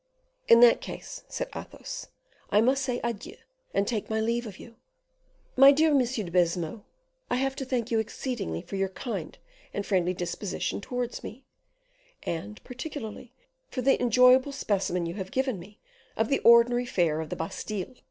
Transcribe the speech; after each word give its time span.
"In 0.47 0.61
that 0.61 0.81
case," 0.81 1.21
said 1.29 1.49
Athos, 1.55 2.07
"I 2.49 2.59
must 2.59 2.81
say 2.83 2.99
adieu, 3.03 3.35
and 3.71 3.85
take 3.87 4.09
my 4.09 4.19
leave 4.19 4.47
of 4.47 4.57
you. 4.57 4.77
My 5.55 5.71
dear 5.71 5.93
Monsieur 5.93 6.23
de 6.23 6.31
Baisemeaux, 6.31 6.83
I 7.29 7.35
have 7.35 7.55
to 7.57 7.65
thank 7.65 7.91
you 7.91 7.99
exceedingly 7.99 8.63
for 8.63 8.77
your 8.77 8.89
kind 8.89 9.37
and 9.75 9.85
friendly 9.85 10.15
disposition 10.15 10.81
towards 10.81 11.23
me, 11.23 11.43
and 12.23 12.63
particularly 12.63 13.31
for 13.69 13.83
the 13.83 14.01
enjoyable 14.01 14.53
specimen 14.53 15.05
you 15.05 15.13
have 15.13 15.29
given 15.29 15.59
me 15.59 15.77
of 16.17 16.29
the 16.29 16.39
ordinary 16.39 16.87
fare 16.87 17.21
of 17.21 17.29
the 17.29 17.35
Bastile." 17.35 17.93